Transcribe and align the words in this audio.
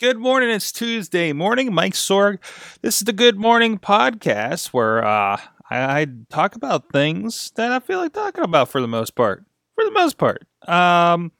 Good 0.00 0.18
morning. 0.18 0.48
It's 0.50 0.70
Tuesday 0.70 1.32
morning. 1.32 1.74
Mike 1.74 1.94
Sorg. 1.94 2.38
This 2.82 2.98
is 2.98 3.04
the 3.04 3.12
Good 3.12 3.36
Morning 3.36 3.80
Podcast 3.80 4.68
where 4.68 5.04
uh, 5.04 5.40
I, 5.70 6.00
I 6.00 6.06
talk 6.30 6.54
about 6.54 6.92
things 6.92 7.50
that 7.56 7.72
I 7.72 7.80
feel 7.80 7.98
like 7.98 8.12
talking 8.12 8.44
about 8.44 8.68
for 8.68 8.80
the 8.80 8.86
most 8.86 9.16
part. 9.16 9.44
For 9.74 9.84
the 9.84 9.90
most 9.90 10.16
part. 10.16 10.46
Um, 10.68 11.32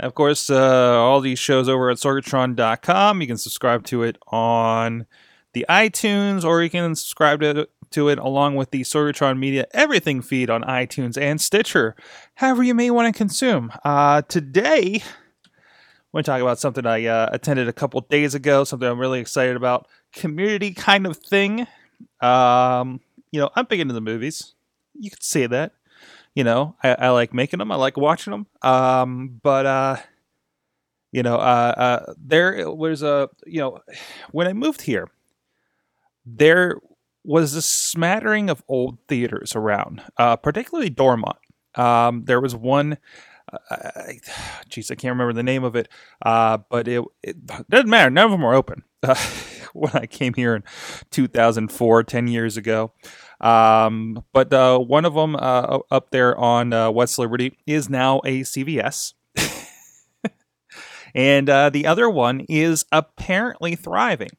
of 0.00 0.14
course, 0.14 0.50
uh, 0.50 0.98
all 0.98 1.22
these 1.22 1.38
shows 1.38 1.66
over 1.66 1.88
at 1.88 1.96
sorgatron.com. 1.96 3.22
You 3.22 3.26
can 3.26 3.38
subscribe 3.38 3.84
to 3.84 4.02
it 4.02 4.18
on 4.26 5.06
the 5.54 5.64
iTunes 5.70 6.44
or 6.44 6.62
you 6.62 6.68
can 6.68 6.94
subscribe 6.94 7.40
to 7.40 7.60
it, 7.60 7.70
to 7.92 8.10
it 8.10 8.18
along 8.18 8.56
with 8.56 8.70
the 8.70 8.82
Sorgatron 8.82 9.38
Media 9.38 9.66
Everything 9.72 10.20
feed 10.20 10.50
on 10.50 10.62
iTunes 10.64 11.16
and 11.18 11.40
Stitcher, 11.40 11.96
however 12.34 12.62
you 12.62 12.74
may 12.74 12.90
want 12.90 13.10
to 13.10 13.16
consume. 13.16 13.72
Uh, 13.82 14.20
today, 14.28 15.02
want 16.12 16.24
to 16.24 16.30
talk 16.30 16.40
about 16.40 16.58
something 16.58 16.86
I 16.86 17.06
uh, 17.06 17.28
attended 17.32 17.68
a 17.68 17.72
couple 17.72 18.00
days 18.02 18.34
ago, 18.34 18.64
something 18.64 18.88
I'm 18.88 18.98
really 18.98 19.20
excited 19.20 19.56
about. 19.56 19.88
Community 20.12 20.72
kind 20.72 21.06
of 21.06 21.16
thing. 21.16 21.66
Um, 22.20 23.00
you 23.30 23.40
know, 23.40 23.50
I'm 23.54 23.66
big 23.66 23.80
into 23.80 23.94
the 23.94 24.00
movies. 24.00 24.54
You 24.98 25.10
could 25.10 25.22
say 25.22 25.46
that. 25.46 25.72
You 26.34 26.44
know, 26.44 26.76
I, 26.82 26.90
I 26.94 27.08
like 27.10 27.34
making 27.34 27.58
them. 27.58 27.72
I 27.72 27.76
like 27.76 27.96
watching 27.96 28.30
them. 28.30 28.46
Um, 28.62 29.40
but 29.42 29.66
uh, 29.66 29.96
you 31.12 31.22
know, 31.22 31.36
uh, 31.36 31.74
uh, 31.76 32.14
there 32.16 32.70
was 32.70 33.02
a 33.02 33.28
you 33.46 33.60
know, 33.60 33.80
when 34.30 34.46
I 34.46 34.52
moved 34.52 34.82
here, 34.82 35.08
there 36.24 36.78
was 37.24 37.54
a 37.54 37.62
smattering 37.62 38.48
of 38.48 38.62
old 38.68 38.98
theaters 39.08 39.54
around, 39.56 40.02
uh, 40.16 40.36
particularly 40.36 40.90
Dormont. 40.90 41.36
Um, 41.74 42.24
there 42.24 42.40
was 42.40 42.54
one 42.54 42.98
jeez, 44.68 44.90
I, 44.90 44.92
I, 44.92 44.96
can't 44.96 45.12
remember 45.12 45.32
the 45.32 45.42
name 45.42 45.64
of 45.64 45.76
it, 45.76 45.88
uh, 46.22 46.58
but 46.70 46.88
it, 46.88 47.02
it, 47.22 47.36
doesn't 47.70 47.88
matter. 47.88 48.10
None 48.10 48.26
of 48.26 48.30
them 48.30 48.44
are 48.44 48.54
open. 48.54 48.82
Uh, 49.02 49.14
when 49.72 49.92
I 49.94 50.06
came 50.06 50.34
here 50.34 50.54
in 50.54 50.64
2004, 51.10 52.02
10 52.04 52.28
years 52.28 52.56
ago. 52.56 52.92
Um, 53.40 54.24
but 54.32 54.52
uh, 54.52 54.78
one 54.78 55.04
of 55.04 55.14
them 55.14 55.36
uh, 55.36 55.78
up 55.90 56.10
there 56.10 56.36
on 56.36 56.72
uh, 56.72 56.90
West 56.90 57.18
Liberty 57.18 57.56
is 57.66 57.88
now 57.88 58.18
a 58.24 58.40
CVS. 58.40 59.14
and 61.14 61.48
uh, 61.48 61.70
the 61.70 61.86
other 61.86 62.10
one 62.10 62.40
is 62.48 62.84
apparently 62.90 63.76
thriving. 63.76 64.30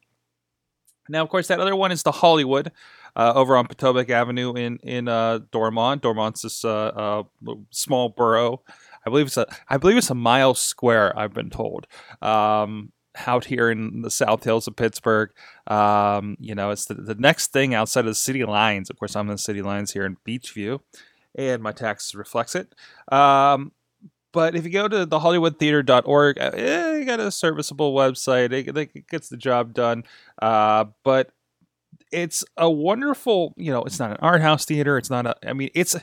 Now, 1.08 1.22
of 1.22 1.28
course, 1.28 1.48
that 1.48 1.60
other 1.60 1.74
one 1.74 1.92
is 1.92 2.02
the 2.02 2.12
Hollywood. 2.12 2.70
Uh, 3.16 3.32
over 3.34 3.56
on 3.56 3.66
Potomac 3.66 4.08
Avenue 4.08 4.54
in 4.54 4.78
in 4.84 5.08
uh, 5.08 5.40
Dormont. 5.50 6.00
Dormont's 6.00 6.42
this 6.42 6.64
uh, 6.64 7.24
uh 7.48 7.54
small 7.70 8.10
borough 8.10 8.62
I 9.06 9.10
believe 9.10 9.26
it's 9.26 9.36
a 9.36 9.46
I 9.68 9.76
believe 9.76 9.96
it's 9.96 10.10
a 10.10 10.14
mile 10.14 10.54
square. 10.54 11.18
I've 11.18 11.34
been 11.34 11.50
told. 11.50 11.86
Um, 12.22 12.92
out 13.26 13.46
here 13.46 13.70
in 13.70 14.02
the 14.02 14.10
South 14.10 14.44
Hills 14.44 14.68
of 14.68 14.76
Pittsburgh, 14.76 15.30
um, 15.66 16.36
you 16.38 16.54
know, 16.54 16.70
it's 16.70 16.86
the, 16.86 16.94
the 16.94 17.16
next 17.16 17.52
thing 17.52 17.74
outside 17.74 18.00
of 18.00 18.06
the 18.06 18.14
city 18.14 18.44
lines. 18.44 18.88
Of 18.88 18.98
course, 18.98 19.16
I'm 19.16 19.28
in 19.28 19.34
the 19.34 19.38
city 19.38 19.62
lines 19.62 19.92
here 19.92 20.06
in 20.06 20.16
Beechview, 20.26 20.80
and 21.34 21.62
my 21.62 21.72
taxes 21.72 22.14
reflects 22.14 22.54
it. 22.54 22.74
Um, 23.10 23.72
but 24.32 24.54
if 24.54 24.64
you 24.64 24.70
go 24.70 24.86
to 24.86 25.06
the 25.06 25.18
hollywoodtheater.org, 25.18 26.38
eh, 26.38 26.96
you 26.98 27.04
got 27.04 27.20
a 27.20 27.32
serviceable 27.32 27.94
website. 27.94 28.52
It, 28.52 28.76
it 28.76 29.08
gets 29.08 29.28
the 29.28 29.36
job 29.36 29.74
done. 29.74 30.04
Uh, 30.40 30.86
but 31.02 31.32
it's 32.12 32.44
a 32.56 32.70
wonderful, 32.70 33.54
you 33.56 33.72
know, 33.72 33.82
it's 33.82 33.98
not 33.98 34.12
an 34.12 34.18
art 34.20 34.40
house 34.40 34.64
theater. 34.64 34.96
It's 34.98 35.10
not 35.10 35.26
a, 35.26 35.36
I 35.46 35.52
mean, 35.52 35.70
it's, 35.74 35.96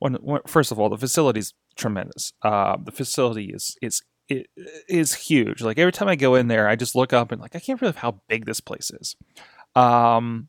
one, 0.00 0.14
one, 0.14 0.40
first 0.46 0.72
of 0.72 0.80
all, 0.80 0.88
the 0.88 0.98
facility's 0.98 1.54
tremendous. 1.80 2.32
Uh, 2.42 2.76
the 2.82 2.92
facility 2.92 3.46
is 3.46 3.76
is 3.82 4.02
it 4.28 4.46
is 4.88 5.14
huge. 5.14 5.62
Like 5.62 5.78
every 5.78 5.92
time 5.92 6.08
I 6.08 6.16
go 6.16 6.34
in 6.34 6.48
there, 6.48 6.68
I 6.68 6.76
just 6.76 6.94
look 6.94 7.12
up 7.12 7.32
and 7.32 7.40
like 7.40 7.56
I 7.56 7.60
can't 7.60 7.80
believe 7.80 7.96
how 7.96 8.20
big 8.28 8.46
this 8.46 8.60
place 8.60 8.90
is. 8.90 9.16
Um, 9.74 10.48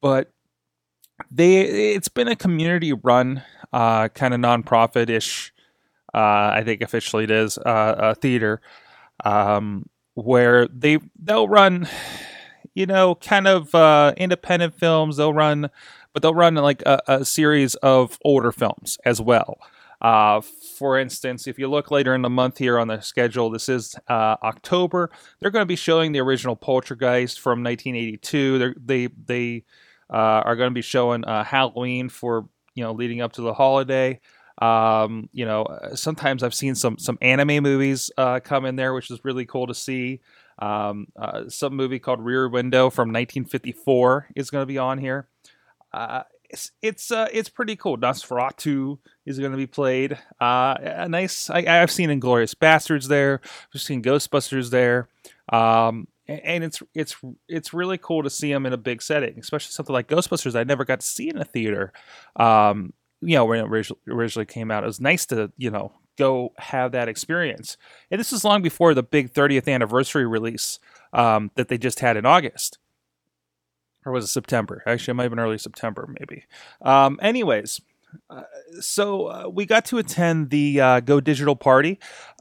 but 0.00 0.30
they 1.30 1.60
it's 1.94 2.08
been 2.08 2.28
a 2.28 2.36
community 2.36 2.92
run, 2.92 3.42
uh, 3.72 4.08
kind 4.08 4.34
of 4.34 4.40
nonprofit 4.40 5.10
ish. 5.10 5.52
Uh, 6.14 6.52
I 6.54 6.62
think 6.64 6.80
officially 6.80 7.24
it 7.24 7.30
is 7.30 7.58
uh, 7.58 7.94
a 7.98 8.14
theater 8.14 8.60
um, 9.24 9.86
where 10.14 10.66
they 10.68 10.98
they'll 11.22 11.48
run, 11.48 11.88
you 12.74 12.86
know, 12.86 13.14
kind 13.16 13.46
of 13.46 13.74
uh, 13.74 14.14
independent 14.16 14.74
films. 14.74 15.16
They'll 15.16 15.34
run, 15.34 15.70
but 16.12 16.22
they'll 16.22 16.34
run 16.34 16.54
like 16.54 16.82
a, 16.86 17.00
a 17.06 17.24
series 17.24 17.74
of 17.76 18.18
older 18.24 18.52
films 18.52 18.96
as 19.04 19.20
well. 19.20 19.58
Uh, 20.00 20.40
for 20.40 20.98
instance, 20.98 21.46
if 21.46 21.58
you 21.58 21.68
look 21.68 21.90
later 21.90 22.14
in 22.14 22.22
the 22.22 22.30
month 22.30 22.58
here 22.58 22.78
on 22.78 22.88
the 22.88 23.00
schedule, 23.00 23.50
this 23.50 23.68
is 23.68 23.96
uh, 24.08 24.36
October. 24.42 25.10
They're 25.40 25.50
going 25.50 25.62
to 25.62 25.66
be 25.66 25.76
showing 25.76 26.12
the 26.12 26.20
original 26.20 26.54
Poltergeist 26.54 27.40
from 27.40 27.64
1982. 27.64 28.58
They're, 28.58 28.74
they 28.78 29.08
they 29.26 29.64
uh, 30.10 30.42
are 30.44 30.56
going 30.56 30.70
to 30.70 30.74
be 30.74 30.82
showing 30.82 31.24
uh, 31.24 31.44
Halloween 31.44 32.08
for 32.08 32.48
you 32.74 32.84
know 32.84 32.92
leading 32.92 33.20
up 33.20 33.32
to 33.34 33.42
the 33.42 33.54
holiday. 33.54 34.20
Um, 34.60 35.28
you 35.32 35.44
know, 35.44 35.66
sometimes 35.94 36.42
I've 36.42 36.54
seen 36.54 36.74
some 36.74 36.98
some 36.98 37.18
anime 37.20 37.62
movies 37.62 38.10
uh, 38.16 38.40
come 38.40 38.64
in 38.66 38.76
there, 38.76 38.94
which 38.94 39.10
is 39.10 39.24
really 39.24 39.46
cool 39.46 39.66
to 39.66 39.74
see. 39.74 40.20
Um, 40.60 41.06
uh, 41.16 41.48
some 41.48 41.74
movie 41.74 42.00
called 42.00 42.20
Rear 42.20 42.48
Window 42.48 42.90
from 42.90 43.08
1954 43.08 44.28
is 44.34 44.50
going 44.50 44.62
to 44.62 44.66
be 44.66 44.78
on 44.78 44.98
here. 44.98 45.28
It's 46.50 46.70
it's 46.80 47.10
uh, 47.10 47.28
it's 47.32 47.48
pretty 47.48 47.76
cool. 47.76 47.98
Nosferatu 47.98 48.98
is 49.26 49.38
going 49.38 49.50
to 49.50 49.58
be 49.58 49.66
played. 49.66 50.18
Uh, 50.40 50.76
a 50.80 51.08
nice. 51.08 51.50
I, 51.50 51.62
have 51.62 51.90
seen 51.90 52.08
Inglourious 52.08 52.54
Basterds 52.54 53.08
there. 53.08 53.40
I've 53.74 53.80
seen 53.80 54.02
Ghostbusters 54.02 54.70
there. 54.70 55.08
Um, 55.52 56.08
and 56.26 56.64
it's 56.64 56.82
it's 56.94 57.16
it's 57.48 57.72
really 57.72 57.98
cool 57.98 58.22
to 58.22 58.30
see 58.30 58.52
them 58.52 58.66
in 58.66 58.72
a 58.72 58.78
big 58.78 59.02
setting, 59.02 59.38
especially 59.38 59.72
something 59.72 59.92
like 59.92 60.08
Ghostbusters. 60.08 60.58
I 60.58 60.64
never 60.64 60.84
got 60.84 61.00
to 61.00 61.06
see 61.06 61.28
in 61.28 61.38
a 61.38 61.44
theater. 61.44 61.92
Um, 62.36 62.92
you 63.20 63.34
know, 63.34 63.46
when 63.46 63.64
it 63.64 63.90
originally 64.06 64.46
came 64.46 64.70
out, 64.70 64.84
it 64.84 64.86
was 64.86 65.00
nice 65.00 65.26
to 65.26 65.50
you 65.56 65.70
know 65.70 65.92
go 66.16 66.52
have 66.58 66.92
that 66.92 67.08
experience. 67.08 67.76
And 68.10 68.18
this 68.18 68.32
is 68.32 68.44
long 68.44 68.60
before 68.60 68.92
the 68.92 69.02
big 69.02 69.32
30th 69.32 69.72
anniversary 69.72 70.26
release 70.26 70.80
um, 71.12 71.50
that 71.54 71.68
they 71.68 71.78
just 71.78 72.00
had 72.00 72.16
in 72.16 72.26
August 72.26 72.78
or 74.08 74.12
was 74.12 74.24
it 74.24 74.28
September? 74.28 74.82
Actually, 74.86 75.12
it 75.12 75.14
might 75.14 75.22
have 75.24 75.32
been 75.32 75.40
early 75.40 75.58
September, 75.58 76.08
maybe. 76.18 76.44
Um, 76.82 77.18
anyways, 77.22 77.80
uh, 78.30 78.42
so 78.80 79.26
uh, 79.26 79.48
we 79.52 79.66
got 79.66 79.84
to 79.86 79.98
attend 79.98 80.50
the 80.50 80.80
uh, 80.80 81.00
Go 81.00 81.20
Digital 81.20 81.56
party. 81.56 81.98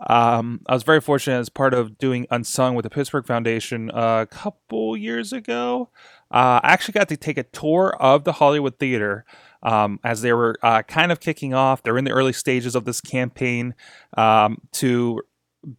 Um, 0.07 0.61
I 0.67 0.73
was 0.73 0.83
very 0.83 1.01
fortunate 1.01 1.39
as 1.39 1.49
part 1.49 1.73
of 1.73 1.97
doing 1.97 2.25
Unsung 2.31 2.75
with 2.75 2.83
the 2.83 2.89
Pittsburgh 2.89 3.25
Foundation 3.25 3.91
a 3.93 4.27
couple 4.29 4.95
years 4.95 5.33
ago. 5.33 5.89
Uh, 6.31 6.59
I 6.63 6.71
actually 6.71 6.93
got 6.93 7.09
to 7.09 7.17
take 7.17 7.37
a 7.37 7.43
tour 7.43 7.95
of 7.99 8.23
the 8.23 8.33
Hollywood 8.33 8.79
Theater 8.79 9.25
um, 9.63 9.99
as 10.03 10.21
they 10.21 10.33
were 10.33 10.57
uh, 10.61 10.83
kind 10.83 11.11
of 11.11 11.19
kicking 11.19 11.53
off. 11.53 11.83
They're 11.83 11.97
in 11.97 12.05
the 12.05 12.11
early 12.11 12.33
stages 12.33 12.75
of 12.75 12.85
this 12.85 13.01
campaign 13.01 13.75
um, 14.17 14.61
to 14.73 15.21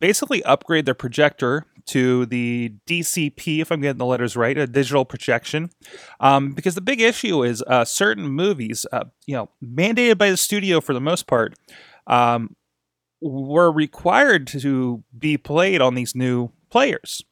basically 0.00 0.42
upgrade 0.44 0.86
their 0.86 0.94
projector 0.94 1.64
to 1.88 2.26
the 2.26 2.74
DCP, 2.86 3.60
if 3.60 3.70
I'm 3.70 3.80
getting 3.80 3.98
the 3.98 4.06
letters 4.06 4.36
right, 4.36 4.56
a 4.56 4.66
digital 4.66 5.04
projection. 5.04 5.70
Um, 6.20 6.52
because 6.52 6.74
the 6.74 6.80
big 6.80 7.00
issue 7.00 7.42
is 7.42 7.62
uh, 7.66 7.84
certain 7.84 8.28
movies, 8.28 8.86
uh, 8.92 9.04
you 9.26 9.34
know, 9.34 9.50
mandated 9.62 10.18
by 10.18 10.30
the 10.30 10.36
studio 10.36 10.80
for 10.80 10.94
the 10.94 11.00
most 11.00 11.26
part, 11.26 11.54
um, 12.06 12.56
were 13.20 13.72
required 13.72 14.46
to 14.48 15.02
be 15.16 15.36
played 15.36 15.80
on 15.80 15.94
these 15.94 16.14
new 16.14 16.50
players. 16.70 17.22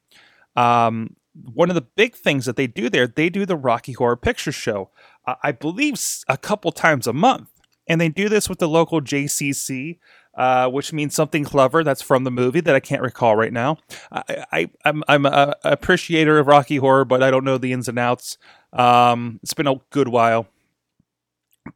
Um, 0.56 1.16
one 1.52 1.68
of 1.68 1.74
the 1.74 1.82
big 1.82 2.14
things 2.14 2.46
that 2.46 2.56
they 2.56 2.66
do 2.66 2.88
there, 2.88 3.06
they 3.06 3.28
do 3.28 3.44
the 3.46 3.56
Rocky 3.56 3.92
Horror 3.92 4.16
Picture 4.16 4.52
Show, 4.52 4.90
uh, 5.26 5.34
I 5.42 5.52
believe 5.52 6.00
a 6.28 6.36
couple 6.36 6.72
times 6.72 7.06
a 7.06 7.12
month. 7.12 7.50
And 7.88 8.00
they 8.00 8.08
do 8.08 8.28
this 8.28 8.48
with 8.48 8.58
the 8.58 8.68
local 8.68 9.00
JCC, 9.00 9.98
uh, 10.36 10.68
which 10.68 10.92
means 10.92 11.14
something 11.14 11.44
clever. 11.44 11.82
That's 11.82 12.02
from 12.02 12.24
the 12.24 12.30
movie 12.30 12.60
that 12.60 12.74
I 12.74 12.80
can't 12.80 13.02
recall 13.02 13.36
right 13.36 13.52
now. 13.52 13.78
I, 14.12 14.68
am 14.84 15.02
I'm, 15.08 15.26
I'm 15.26 15.26
a 15.26 15.56
appreciator 15.64 16.38
of 16.38 16.46
Rocky 16.46 16.76
Horror, 16.76 17.04
but 17.04 17.22
I 17.22 17.30
don't 17.30 17.44
know 17.44 17.58
the 17.58 17.72
ins 17.72 17.88
and 17.88 17.98
outs. 17.98 18.38
Um, 18.72 19.40
it's 19.42 19.54
been 19.54 19.66
a 19.66 19.80
good 19.90 20.08
while. 20.08 20.46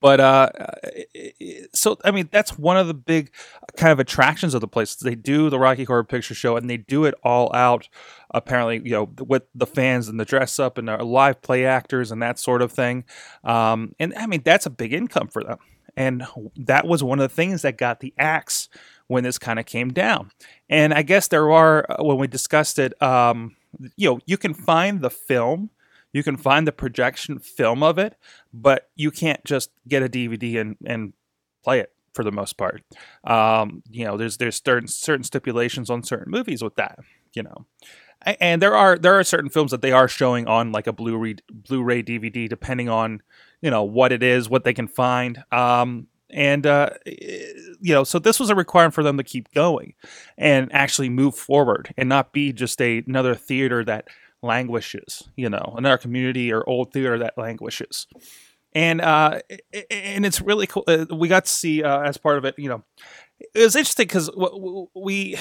But 0.01 0.21
uh, 0.21 0.51
so 1.75 1.99
I 2.05 2.13
mean 2.13 2.29
that's 2.31 2.57
one 2.57 2.77
of 2.77 2.87
the 2.87 2.95
big 2.95 3.33
kind 3.77 3.91
of 3.91 3.99
attractions 3.99 4.55
of 4.55 4.61
the 4.61 4.69
place. 4.69 4.95
They 4.95 5.17
do 5.17 5.51
the 5.51 5.59
Rocky 5.59 5.85
Horror 5.85 6.05
Picture 6.05 6.35
Show, 6.35 6.57
and 6.57 6.71
they 6.71 6.77
do 6.77 7.05
it 7.07 7.15
all 7.25 7.53
out. 7.55 7.89
Apparently, 8.33 8.81
you 8.85 8.93
know, 8.93 9.11
with 9.19 9.45
the 9.55 9.67
fans 9.67 10.07
and 10.07 10.21
the 10.21 10.25
dress 10.25 10.61
up 10.61 10.79
and 10.79 10.87
the 10.87 10.99
live 10.99 11.43
play 11.43 11.67
actors 11.67 12.13
and 12.13 12.23
that 12.23 12.39
sort 12.39 12.63
of 12.63 12.71
thing. 12.71 13.05
Um, 13.43 13.95
and 13.99 14.15
I 14.17 14.27
mean 14.27 14.43
that's 14.45 14.67
a 14.67 14.71
big 14.71 14.93
income 14.93 15.27
for 15.27 15.43
them. 15.43 15.59
And 15.97 16.25
that 16.57 16.87
was 16.87 17.03
one 17.03 17.21
of 17.21 17.29
the 17.29 17.35
things 17.35 17.63
that 17.63 17.79
got 17.79 18.01
the 18.01 18.15
axe 18.19 18.69
when 19.07 19.25
this 19.25 19.39
kind 19.39 19.59
of 19.59 19.67
came 19.67 19.93
down. 19.93 20.31
And 20.69 20.95
I 20.95 21.03
guess 21.03 21.29
there 21.29 21.51
are, 21.51 21.85
uh, 21.91 22.05
when 22.05 22.19
we 22.19 22.27
discussed 22.27 22.79
it, 22.79 23.01
um, 23.03 23.57
you 23.97 24.11
know, 24.11 24.21
you 24.27 24.37
can 24.37 24.55
find 24.55 25.01
the 25.01 25.11
film, 25.11 25.71
you 26.13 26.23
can 26.23 26.37
find 26.37 26.67
the 26.67 26.73
projection 26.73 27.39
film 27.39 27.83
of 27.83 27.99
it, 27.99 28.17
but 28.53 28.89
you 28.97 29.11
can't 29.11 29.45
just 29.45 29.71
get 29.89 30.03
a 30.03 30.09
DVD 30.09 30.61
and, 30.61 30.77
and 30.85 31.13
play 31.63 31.81
it 31.81 31.93
for 32.15 32.25
the 32.25 32.33
most 32.33 32.57
part. 32.57 32.83
Um, 33.25 33.83
you 33.91 34.05
know, 34.05 34.17
there's 34.17 34.37
there's 34.37 34.63
certain 34.63 34.89
certain 34.89 35.25
stipulations 35.25 35.91
on 35.91 36.03
certain 36.03 36.31
movies 36.31 36.63
with 36.63 36.77
that. 36.77 36.99
You 37.35 37.45
know, 37.45 37.67
and 38.23 38.61
there 38.61 38.77
are 38.77 38.99
there 38.99 39.19
are 39.19 39.25
certain 39.25 39.51
films 39.51 39.71
that 39.71 39.83
they 39.83 39.93
are 39.93 40.09
showing 40.09 40.47
on 40.47 40.73
like 40.73 40.87
a 40.87 40.93
Blu-ray 40.93 41.37
Blu-ray 41.53 42.03
DVD, 42.03 42.49
depending 42.49 42.89
on 42.89 43.23
you 43.61 43.71
know 43.71 43.83
what 43.83 44.13
it 44.13 44.23
is, 44.23 44.49
what 44.49 44.65
they 44.65 44.75
can 44.75 44.89
find. 44.89 45.43
Um, 45.53 46.07
and 46.33 46.67
uh, 46.67 46.91
you 47.07 47.95
know, 47.95 48.05
so 48.05 48.19
this 48.19 48.39
was 48.39 48.51
a 48.51 48.55
requirement 48.55 48.95
for 48.95 49.03
them 49.03 49.17
to 49.17 49.25
keep 49.25 49.53
going 49.53 49.95
and 50.39 50.73
actually 50.73 51.09
move 51.09 51.35
forward, 51.35 51.93
and 51.97 52.09
not 52.09 52.33
be 52.33 52.53
just 52.53 52.81
a 52.81 53.03
another 53.07 53.35
theater 53.35 53.85
that 53.85 54.09
languishes. 54.43 55.29
You 55.37 55.51
know, 55.51 55.75
another 55.77 55.99
community 55.99 56.53
or 56.53 56.69
old 56.69 56.93
theater 56.93 57.19
that 57.19 57.37
languishes. 57.37 58.07
And 58.73 59.01
uh, 59.01 59.41
and 59.91 60.25
it's 60.25 60.41
really 60.41 60.69
cool. 60.69 60.85
Uh, 60.87 61.07
we 61.13 61.27
got 61.27 61.47
to 61.47 61.51
see 61.51 61.83
uh, 61.83 62.03
as 62.03 62.17
part 62.17 62.39
of 62.39 62.45
it. 62.45 62.55
You 62.57 62.69
know, 62.69 62.85
it 63.41 63.65
was 63.65 63.75
interesting 63.75 64.07
because 64.07 64.31
we 64.95 65.37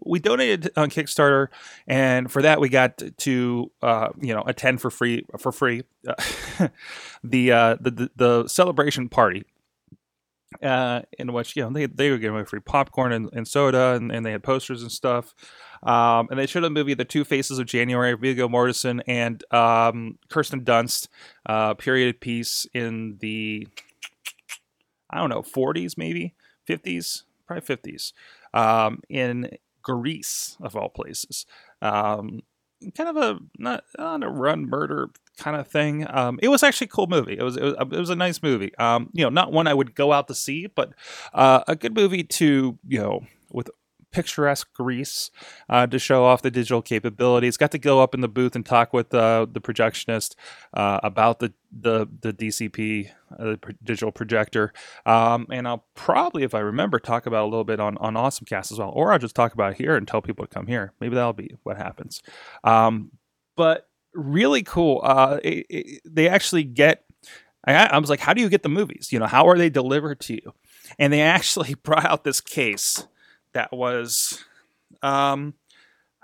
we 0.00 0.18
donated 0.18 0.70
on 0.76 0.90
Kickstarter, 0.90 1.48
and 1.86 2.30
for 2.30 2.42
that 2.42 2.60
we 2.60 2.68
got 2.68 3.02
to 3.18 3.70
uh, 3.82 4.08
you 4.20 4.34
know 4.34 4.42
attend 4.46 4.80
for 4.80 4.90
free 4.90 5.24
for 5.38 5.52
free 5.52 5.82
uh, 6.06 6.14
the, 7.24 7.52
uh, 7.52 7.76
the, 7.80 7.90
the 7.90 8.10
the 8.16 8.48
celebration 8.48 9.08
party. 9.08 9.44
Uh, 10.62 11.00
in 11.18 11.32
which 11.32 11.56
you 11.56 11.62
know 11.62 11.70
they 11.70 11.86
they 11.86 12.10
were 12.10 12.18
giving 12.18 12.36
away 12.36 12.44
free 12.44 12.60
popcorn 12.60 13.10
and, 13.10 13.30
and 13.32 13.48
soda, 13.48 13.94
and, 13.94 14.12
and, 14.12 14.24
they 14.24 14.32
had 14.32 14.42
posters 14.42 14.82
and 14.82 14.92
stuff. 14.92 15.34
Um, 15.82 16.28
and 16.30 16.38
they 16.38 16.46
showed 16.46 16.62
a 16.62 16.70
movie, 16.70 16.92
The 16.92 17.06
Two 17.06 17.24
Faces 17.24 17.58
of 17.58 17.66
January, 17.66 18.12
Viggo 18.14 18.48
Mortensen 18.48 19.00
and 19.06 19.42
um, 19.50 20.18
Kirsten 20.28 20.62
Dunst, 20.62 21.08
uh, 21.46 21.72
period 21.72 22.20
piece 22.20 22.66
in 22.74 23.16
the 23.20 23.66
I 25.08 25.18
don't 25.18 25.30
know 25.30 25.42
40s 25.42 25.96
maybe 25.96 26.34
50s, 26.68 27.22
probably 27.46 27.76
50s, 27.76 28.12
um, 28.54 29.00
in 29.08 29.50
Greece, 29.82 30.56
of 30.60 30.76
all 30.76 30.88
places. 30.88 31.46
Um, 31.80 32.40
kind 32.96 33.08
of 33.08 33.16
a 33.16 33.38
not 33.58 33.84
on 33.98 34.22
a 34.22 34.30
run 34.30 34.68
murder 34.68 35.10
kind 35.38 35.56
of 35.56 35.68
thing. 35.68 36.06
Um, 36.08 36.38
it 36.42 36.48
was 36.48 36.62
actually 36.62 36.86
a 36.86 36.90
cool 36.90 37.06
movie. 37.06 37.36
It 37.38 37.42
was 37.42 37.56
it 37.56 37.62
was, 37.62 37.74
it 37.78 37.98
was 37.98 38.10
a 38.10 38.16
nice 38.16 38.42
movie. 38.42 38.74
Um, 38.76 39.10
you 39.12 39.24
know, 39.24 39.30
not 39.30 39.52
one 39.52 39.66
I 39.66 39.74
would 39.74 39.94
go 39.94 40.12
out 40.12 40.28
to 40.28 40.34
see, 40.34 40.66
but 40.66 40.92
uh, 41.32 41.62
a 41.68 41.76
good 41.76 41.94
movie 41.94 42.24
to 42.24 42.78
you 42.86 42.98
know 42.98 43.20
with 43.50 43.70
picturesque 44.12 44.72
Greece 44.74 45.30
uh, 45.68 45.86
to 45.86 45.98
show 45.98 46.24
off 46.24 46.42
the 46.42 46.50
digital 46.50 46.82
capabilities. 46.82 47.56
Got 47.56 47.72
to 47.72 47.78
go 47.78 48.00
up 48.00 48.14
in 48.14 48.20
the 48.20 48.28
booth 48.28 48.54
and 48.54 48.64
talk 48.64 48.92
with 48.92 49.12
uh, 49.12 49.46
the 49.50 49.60
projectionist 49.60 50.34
uh, 50.74 51.00
about 51.02 51.40
the 51.40 51.52
the 51.72 52.08
the 52.20 52.32
DCP, 52.32 53.10
uh, 53.32 53.44
the 53.44 53.76
digital 53.82 54.12
projector, 54.12 54.72
um, 55.06 55.46
and 55.50 55.66
I'll 55.66 55.86
probably, 55.94 56.42
if 56.42 56.54
I 56.54 56.60
remember, 56.60 56.98
talk 56.98 57.26
about 57.26 57.44
a 57.44 57.48
little 57.48 57.64
bit 57.64 57.80
on 57.80 57.96
on 57.98 58.14
AwesomeCast 58.14 58.70
as 58.70 58.78
well, 58.78 58.92
or 58.94 59.12
I'll 59.12 59.18
just 59.18 59.34
talk 59.34 59.54
about 59.54 59.74
here 59.74 59.96
and 59.96 60.06
tell 60.06 60.22
people 60.22 60.46
to 60.46 60.54
come 60.54 60.66
here. 60.66 60.92
Maybe 61.00 61.14
that'll 61.14 61.32
be 61.32 61.56
what 61.62 61.76
happens. 61.76 62.22
Um, 62.62 63.12
but 63.56 63.88
really 64.14 64.62
cool. 64.62 65.00
Uh, 65.02 65.38
it, 65.42 65.66
it, 65.68 66.02
they 66.04 66.28
actually 66.28 66.64
get. 66.64 67.04
I, 67.64 67.74
I 67.74 67.98
was 67.98 68.10
like, 68.10 68.20
how 68.20 68.34
do 68.34 68.42
you 68.42 68.48
get 68.48 68.64
the 68.64 68.68
movies? 68.68 69.10
You 69.12 69.20
know, 69.20 69.26
how 69.26 69.46
are 69.48 69.56
they 69.56 69.70
delivered 69.70 70.18
to 70.20 70.34
you? 70.34 70.52
And 70.98 71.12
they 71.12 71.20
actually 71.22 71.74
brought 71.74 72.04
out 72.04 72.24
this 72.24 72.40
case 72.40 73.06
that 73.54 73.72
was 73.72 74.44
um 75.02 75.54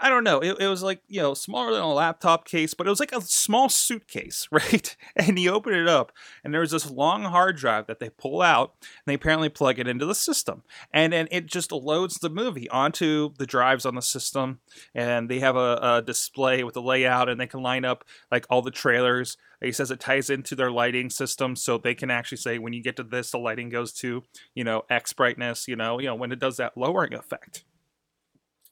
I 0.01 0.11
don't 0.11 0.23
know. 0.23 0.39
It, 0.39 0.57
it, 0.61 0.69
was 0.69 0.83
like, 0.83 1.03
you 1.09 1.21
know, 1.21 1.35
smaller 1.35 1.73
than 1.73 1.83
a 1.83 1.93
laptop 1.93 2.45
case, 2.45 2.73
but 2.73 2.87
it 2.87 2.91
was 2.91 3.01
like 3.01 3.13
a 3.13 3.21
small 3.21 3.69
suitcase, 3.69 4.47
right? 4.53 4.97
And 5.17 5.39
you 5.39 5.51
open 5.51 5.75
it 5.75 5.89
up, 5.89 6.13
and 6.45 6.55
there's 6.55 6.71
this 6.71 6.91
long 6.91 7.25
hard 7.25 7.57
drive 7.57 7.89
that 7.89 7.99
they 7.99 8.11
pull 8.11 8.41
out, 8.41 8.75
and 8.81 9.07
they 9.07 9.15
apparently 9.15 9.49
plug 9.49 9.79
it 9.81 9.89
into 9.89 10.07
the 10.07 10.15
system. 10.15 10.63
And 10.93 11.13
then 11.13 11.27
it 11.33 11.47
just 11.47 11.73
loads 11.73 12.17
the 12.17 12.31
movie 12.31 12.69
onto 12.71 13.31
the 13.39 13.47
drives 13.47 13.85
on 13.85 13.97
the 13.97 14.03
system, 14.03 14.61
and 14.95 15.29
they 15.29 15.41
have 15.41 15.57
a, 15.57 15.79
a 15.83 16.03
display 16.05 16.63
with 16.63 16.77
a 16.77 16.81
layout, 16.81 17.29
and 17.29 17.41
they 17.41 17.49
can 17.49 17.63
line 17.63 17.85
up 17.85 18.05
like 18.31 18.47
all 18.49 18.63
the 18.63 18.71
trailers. 18.71 19.37
He 19.61 19.73
says 19.73 19.91
it 19.91 19.99
ties 19.99 20.31
into 20.31 20.55
their 20.55 20.71
lighting 20.71 21.11
system, 21.11 21.57
so 21.57 21.77
they 21.77 21.97
can 21.97 22.11
actually 22.11 22.39
say 22.39 22.59
when 22.59 22.73
you 22.73 22.83
get 22.83 22.95
to 22.97 23.03
this, 23.03 23.33
the 23.33 23.39
lighting 23.39 23.69
goes 23.69 23.93
to, 23.95 24.23
you 24.55 24.63
know, 24.63 24.83
X 24.89 25.13
brightness, 25.13 25.67
you 25.67 25.75
know, 25.75 25.99
you 25.99 26.07
know, 26.07 26.15
when 26.15 26.31
it 26.31 26.39
does 26.39 26.59
that 26.59 26.77
lowering 26.77 27.15
effect 27.15 27.65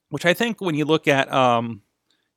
which 0.08 0.26
I 0.26 0.34
think 0.34 0.60
when 0.60 0.74
you 0.74 0.84
look 0.84 1.08
at 1.08 1.32
um, 1.32 1.82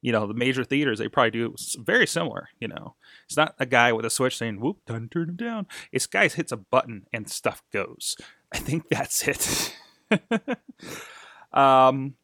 you 0.01 0.11
know 0.11 0.27
the 0.27 0.33
major 0.33 0.63
theaters, 0.63 0.99
they 0.99 1.07
probably 1.07 1.31
do 1.31 1.55
very 1.77 2.07
similar. 2.07 2.49
You 2.59 2.69
know, 2.69 2.95
it's 3.25 3.37
not 3.37 3.55
a 3.59 3.65
guy 3.65 3.91
with 3.91 4.05
a 4.05 4.09
switch 4.09 4.37
saying 4.37 4.59
"whoop, 4.59 4.77
done, 4.85 5.09
turn 5.09 5.29
him 5.29 5.35
down." 5.35 5.67
It's 5.91 6.07
guys 6.07 6.35
hits 6.35 6.51
a 6.51 6.57
button 6.57 7.05
and 7.13 7.29
stuff 7.29 7.63
goes. 7.71 8.15
I 8.53 8.57
think 8.59 8.89
that's 8.89 9.27
it. 9.27 9.75
um, 11.53 12.15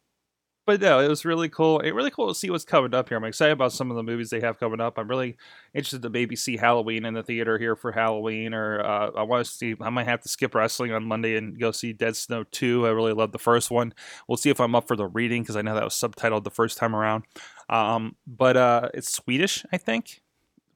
but 0.66 0.80
no, 0.80 0.98
it 0.98 1.08
was 1.08 1.24
really 1.24 1.48
cool. 1.48 1.78
It 1.78 1.92
really 1.92 2.10
cool 2.10 2.26
to 2.26 2.34
see 2.34 2.50
what's 2.50 2.64
coming 2.64 2.92
up 2.92 3.08
here. 3.08 3.16
I'm 3.16 3.24
excited 3.24 3.52
about 3.52 3.72
some 3.72 3.88
of 3.90 3.96
the 3.96 4.02
movies 4.02 4.30
they 4.30 4.40
have 4.40 4.58
coming 4.58 4.80
up. 4.80 4.98
I'm 4.98 5.08
really 5.08 5.36
interested 5.72 6.02
to 6.02 6.10
maybe 6.10 6.34
see 6.34 6.56
Halloween 6.56 7.04
in 7.04 7.14
the 7.14 7.22
theater 7.22 7.56
here 7.56 7.76
for 7.76 7.92
Halloween, 7.92 8.52
or 8.52 8.84
uh, 8.84 9.12
I 9.16 9.22
want 9.22 9.46
to 9.46 9.50
see. 9.50 9.76
I 9.80 9.90
might 9.90 10.08
have 10.08 10.22
to 10.22 10.28
skip 10.28 10.56
wrestling 10.56 10.92
on 10.92 11.04
Monday 11.04 11.36
and 11.36 11.58
go 11.58 11.70
see 11.70 11.92
Dead 11.92 12.16
Snow 12.16 12.44
2. 12.50 12.84
I 12.84 12.90
really 12.90 13.12
love 13.12 13.30
the 13.30 13.38
first 13.38 13.70
one. 13.70 13.94
We'll 14.26 14.36
see 14.36 14.50
if 14.50 14.60
I'm 14.60 14.74
up 14.74 14.88
for 14.88 14.96
the 14.96 15.06
reading 15.06 15.42
because 15.42 15.56
I 15.56 15.62
know 15.62 15.74
that 15.74 15.84
was 15.84 15.94
subtitled 15.94 16.42
the 16.42 16.50
first 16.50 16.78
time 16.78 16.96
around. 16.96 17.24
Um, 17.68 18.16
but 18.26 18.56
uh, 18.56 18.88
it's 18.92 19.12
Swedish, 19.12 19.64
I 19.72 19.78
think, 19.78 20.20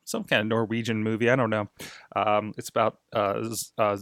some 0.04 0.22
kind 0.22 0.40
of 0.40 0.46
Norwegian 0.46 1.02
movie. 1.02 1.31
I 1.31 1.36
don't 1.36 1.50
know. 1.50 1.69
Um, 2.14 2.54
it's 2.56 2.69
about 2.69 2.98
uh, 3.12 3.43
uh 3.76 3.96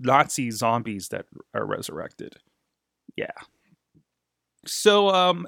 Nazi 0.00 0.52
zombies 0.52 1.08
that 1.08 1.26
are 1.52 1.66
resurrected. 1.66 2.36
Yeah, 3.16 3.32
so, 4.66 5.08
um, 5.10 5.46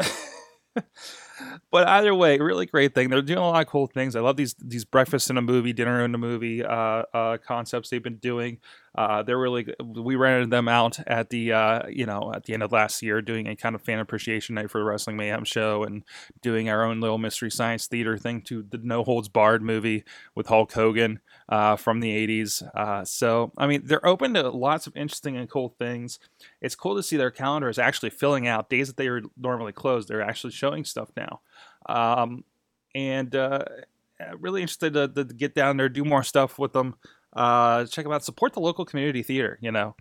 but 1.70 1.88
either 1.88 2.14
way, 2.14 2.38
really 2.38 2.66
great 2.66 2.94
thing. 2.94 3.10
They're 3.10 3.22
doing 3.22 3.38
a 3.38 3.48
lot 3.48 3.62
of 3.62 3.68
cool 3.68 3.86
things. 3.86 4.16
I 4.16 4.20
love 4.20 4.36
these 4.36 4.54
these 4.54 4.84
breakfast 4.84 5.30
in 5.30 5.38
a 5.38 5.42
movie, 5.42 5.72
dinner 5.72 6.04
in 6.04 6.14
a 6.14 6.18
movie 6.18 6.64
uh, 6.64 7.02
uh, 7.12 7.38
concepts 7.38 7.90
they've 7.90 8.02
been 8.02 8.16
doing. 8.16 8.58
Uh, 8.96 9.24
they're 9.24 9.38
really 9.38 9.66
we 9.82 10.14
rented 10.14 10.50
them 10.50 10.68
out 10.68 11.00
at 11.08 11.28
the 11.30 11.52
uh, 11.52 11.86
you 11.88 12.06
know 12.06 12.32
at 12.32 12.44
the 12.44 12.54
end 12.54 12.62
of 12.62 12.70
last 12.70 13.02
year, 13.02 13.20
doing 13.20 13.48
a 13.48 13.56
kind 13.56 13.74
of 13.74 13.82
fan 13.82 13.98
appreciation 13.98 14.54
night 14.54 14.70
for 14.70 14.78
the 14.78 14.84
Wrestling 14.84 15.16
Mayhem 15.16 15.44
show, 15.44 15.82
and 15.82 16.04
doing 16.42 16.68
our 16.68 16.84
own 16.84 17.00
little 17.00 17.18
mystery 17.18 17.50
science 17.50 17.88
theater 17.88 18.16
thing 18.16 18.40
to 18.42 18.62
the 18.62 18.78
No 18.78 19.02
Holds 19.02 19.28
Barred 19.28 19.62
movie 19.62 20.04
with 20.36 20.46
Hulk 20.46 20.72
Hogan 20.72 21.18
uh, 21.48 21.74
from 21.74 21.98
the 21.98 22.26
'80s. 22.26 22.62
Uh, 22.74 23.04
so 23.04 23.52
I 23.58 23.66
mean, 23.66 23.82
they're 23.84 24.06
open 24.06 24.34
to 24.34 24.48
lots 24.48 24.86
of 24.86 24.96
interesting 24.96 25.36
and 25.36 25.50
cool 25.50 25.74
things. 25.76 26.20
It's 26.60 26.76
cool 26.76 26.94
to 26.94 27.02
see 27.02 27.16
their 27.16 27.32
calendar 27.32 27.68
is 27.68 27.80
actually 27.80 28.10
filling 28.10 28.46
out 28.46 28.70
days 28.70 28.86
that 28.86 28.96
they 28.96 29.08
are 29.08 29.22
normally 29.36 29.72
closed. 29.72 30.06
They're 30.08 30.22
actually 30.22 30.52
showing 30.52 30.84
stuff 30.84 31.10
now, 31.16 31.23
um, 31.86 32.44
and 32.94 33.34
uh, 33.34 33.64
really 34.38 34.62
interested 34.62 34.94
to, 34.94 35.08
to 35.08 35.24
get 35.24 35.54
down 35.54 35.76
there, 35.76 35.88
do 35.88 36.04
more 36.04 36.22
stuff 36.22 36.58
with 36.58 36.72
them 36.72 36.94
uh, 37.34 37.84
check 37.86 38.04
them 38.04 38.12
out. 38.12 38.24
Support 38.24 38.54
the 38.54 38.60
local 38.60 38.84
community 38.84 39.22
theater. 39.22 39.58
You 39.60 39.72
know, 39.72 39.96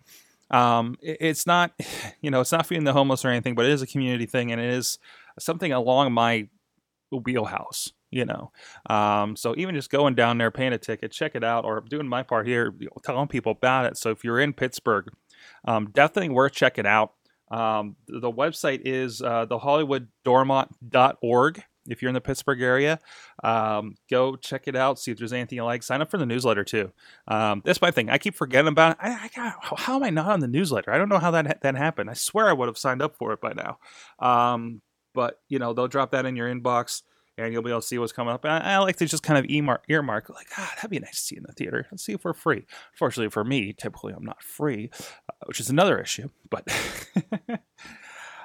um, 0.50 0.96
it, 1.02 1.18
it's 1.20 1.46
not, 1.46 1.72
you 2.20 2.30
know, 2.30 2.40
it's 2.40 2.52
not 2.52 2.66
feeding 2.66 2.84
the 2.84 2.92
homeless 2.92 3.24
or 3.24 3.28
anything, 3.28 3.54
but 3.54 3.66
it 3.66 3.72
is 3.72 3.82
a 3.82 3.86
community 3.86 4.26
thing, 4.26 4.52
and 4.52 4.60
it 4.60 4.70
is 4.70 4.98
something 5.38 5.72
along 5.72 6.12
my 6.12 6.48
wheelhouse. 7.10 7.92
You 8.10 8.24
know, 8.24 8.52
um, 8.88 9.34
so 9.34 9.56
even 9.56 9.74
just 9.74 9.90
going 9.90 10.14
down 10.14 10.38
there, 10.38 10.52
paying 10.52 10.72
a 10.72 10.78
ticket, 10.78 11.10
check 11.10 11.34
it 11.34 11.42
out, 11.42 11.64
or 11.64 11.80
doing 11.80 12.06
my 12.06 12.22
part 12.22 12.46
here, 12.46 12.72
telling 13.02 13.26
people 13.26 13.52
about 13.52 13.86
it. 13.86 13.96
So 13.96 14.10
if 14.10 14.22
you're 14.22 14.38
in 14.38 14.52
Pittsburgh, 14.52 15.08
um, 15.64 15.90
definitely 15.90 16.28
worth 16.28 16.52
checking 16.52 16.86
out. 16.86 17.14
Um, 17.50 17.96
the 18.06 18.32
website 18.32 18.82
is 18.84 19.22
uh, 19.22 19.46
thehollywooddormont.org 19.46 21.64
if 21.88 22.00
you're 22.00 22.08
in 22.08 22.14
the 22.14 22.20
Pittsburgh 22.20 22.62
area, 22.62 22.98
um, 23.42 23.96
go 24.10 24.36
check 24.36 24.66
it 24.66 24.76
out. 24.76 24.98
See 24.98 25.10
if 25.10 25.18
there's 25.18 25.32
anything 25.32 25.56
you 25.56 25.64
like. 25.64 25.82
Sign 25.82 26.00
up 26.00 26.10
for 26.10 26.18
the 26.18 26.26
newsletter 26.26 26.64
too. 26.64 26.92
Um, 27.28 27.62
that's 27.64 27.82
my 27.82 27.90
thing. 27.90 28.10
I 28.10 28.18
keep 28.18 28.34
forgetting 28.34 28.68
about 28.68 28.92
it. 28.92 28.98
I, 29.00 29.24
I 29.24 29.30
got, 29.34 29.78
how 29.78 29.96
am 29.96 30.02
I 30.02 30.10
not 30.10 30.30
on 30.30 30.40
the 30.40 30.48
newsletter? 30.48 30.92
I 30.92 30.98
don't 30.98 31.08
know 31.08 31.18
how 31.18 31.30
that 31.32 31.60
that 31.62 31.76
happened. 31.76 32.10
I 32.10 32.14
swear 32.14 32.48
I 32.48 32.52
would 32.52 32.68
have 32.68 32.78
signed 32.78 33.02
up 33.02 33.16
for 33.16 33.32
it 33.32 33.40
by 33.40 33.52
now. 33.52 33.78
Um, 34.18 34.80
but 35.12 35.40
you 35.48 35.58
know 35.58 35.72
they'll 35.72 35.88
drop 35.88 36.12
that 36.12 36.26
in 36.26 36.36
your 36.36 36.52
inbox. 36.52 37.02
And 37.36 37.52
you'll 37.52 37.62
be 37.62 37.70
able 37.70 37.80
to 37.80 37.86
see 37.86 37.98
what's 37.98 38.12
coming 38.12 38.32
up. 38.32 38.44
And 38.44 38.52
I, 38.52 38.78
like 38.78 38.96
to 38.96 39.06
just 39.06 39.24
kind 39.24 39.38
of 39.38 39.50
earmark, 39.50 39.84
earmark 39.88 40.28
like, 40.28 40.46
ah, 40.56 40.72
that'd 40.76 40.90
be 40.90 41.00
nice 41.00 41.16
to 41.16 41.20
see 41.20 41.36
in 41.36 41.42
the 41.44 41.52
theater. 41.52 41.86
Let's 41.90 42.04
see 42.04 42.12
if 42.12 42.24
we're 42.24 42.32
free. 42.32 42.66
Fortunately 42.96 43.30
for 43.30 43.44
me, 43.44 43.72
typically 43.72 44.12
I'm 44.12 44.24
not 44.24 44.42
free, 44.42 44.90
uh, 45.28 45.46
which 45.46 45.58
is 45.58 45.68
another 45.68 46.00
issue. 46.00 46.28
But 46.48 46.68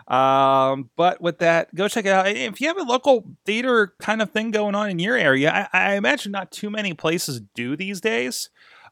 Um, 0.10 0.90
but 0.96 1.22
with 1.22 1.38
that, 1.40 1.74
go 1.76 1.88
check 1.88 2.06
it 2.06 2.12
out. 2.12 2.28
If 2.28 2.60
you 2.60 2.68
have 2.68 2.80
a 2.80 2.84
local 2.84 3.26
theater 3.46 3.94
kind 4.00 4.22
of 4.24 4.32
thing 4.32 4.50
going 4.50 4.74
on 4.74 4.90
in 4.90 4.98
your 4.98 5.16
area, 5.16 5.70
I, 5.72 5.92
I 5.92 5.96
imagine 5.96 6.32
not 6.32 6.52
too 6.52 6.72
many 6.72 6.94
places 6.94 7.42
do 7.54 7.76
these 7.76 8.02
days. 8.02 8.50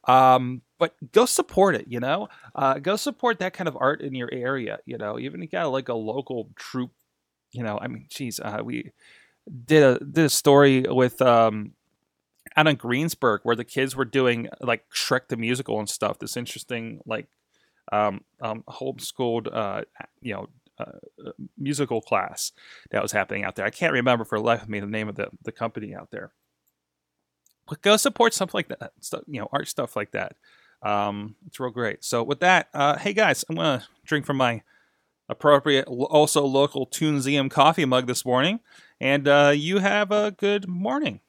Um, 0.08 0.62
but 0.80 0.94
go 1.12 1.26
support 1.26 1.76
it, 1.76 1.86
you 1.88 2.00
know, 2.00 2.30
uh, 2.56 2.76
go 2.76 2.96
support 2.96 3.40
that 3.40 3.54
kind 3.54 3.68
of 3.68 3.76
art 3.78 4.02
in 4.02 4.14
your 4.14 4.30
area, 4.32 4.78
you 4.86 4.98
know, 4.98 5.18
even 5.20 5.42
if 5.42 5.46
you 5.52 5.60
got 5.60 5.72
like 5.72 5.90
a 5.90 5.96
local 5.96 6.52
troupe, 6.56 6.92
you 7.52 7.64
know, 7.64 7.80
I 7.82 7.88
mean, 7.88 8.06
geez, 8.10 8.40
uh, 8.40 8.62
we 8.64 8.92
did 9.66 9.84
a, 9.84 10.00
did 10.04 10.26
a 10.26 10.30
story 10.30 10.82
with, 10.82 11.22
um, 11.22 11.74
out 12.58 12.68
in 12.68 12.76
Greensburg 12.76 13.42
where 13.44 13.56
the 13.56 13.64
kids 13.64 13.96
were 13.96 14.06
doing 14.06 14.50
like 14.60 14.84
Shrek 14.90 15.28
the 15.28 15.38
musical 15.38 15.80
and 15.80 15.88
stuff. 15.88 16.20
This 16.20 16.36
interesting 16.36 17.02
like 17.06 17.28
um, 17.92 18.22
um, 18.42 18.64
homeschooled, 18.68 19.48
uh, 19.54 19.84
you 20.22 20.34
know, 20.34 20.48
uh, 20.80 21.32
musical 21.58 22.02
class 22.02 22.52
that 22.92 23.02
was 23.02 23.12
happening 23.12 23.44
out 23.44 23.56
there. 23.56 23.66
I 23.66 23.70
can't 23.70 23.94
remember 23.94 24.26
for 24.26 24.40
life 24.40 24.64
of 24.64 24.70
me 24.70 24.80
the 24.80 24.88
name 24.88 25.08
of 25.08 25.16
the, 25.16 25.30
the 25.44 25.52
company 25.52 25.96
out 25.96 26.10
there. 26.12 26.32
But 27.68 27.82
go 27.82 27.98
support 27.98 28.34
stuff 28.34 28.54
like 28.54 28.70
that, 28.70 28.92
stuff, 29.02 29.24
you 29.28 29.40
know, 29.40 29.50
art 29.52 29.68
stuff 29.68 29.96
like 29.96 30.12
that. 30.12 30.36
Um, 30.82 31.36
it's 31.48 31.60
real 31.60 31.72
great. 31.72 32.04
So 32.04 32.24
with 32.24 32.40
that, 32.40 32.70
uh, 32.74 32.98
hey 32.98 33.14
guys, 33.14 33.44
I'm 33.50 33.56
gonna 33.56 33.86
drink 34.06 34.26
from 34.26 34.38
my 34.38 34.62
appropriate, 35.30 35.86
also 35.88 36.46
local 36.46 36.88
Toonseum 36.88 37.50
coffee 37.50 37.86
mug 37.86 38.08
this 38.08 38.26
morning, 38.26 38.60
and 39.00 39.28
uh, 39.28 39.52
you 39.56 39.80
have 39.80 40.12
a 40.12 40.32
good 40.32 40.68
morning. 40.68 41.20